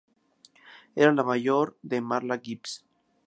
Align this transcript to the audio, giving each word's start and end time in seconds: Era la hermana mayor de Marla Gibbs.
Era 0.95 1.01
la 1.05 1.05
hermana 1.09 1.27
mayor 1.27 1.77
de 1.83 2.01
Marla 2.01 2.39
Gibbs. 2.39 2.83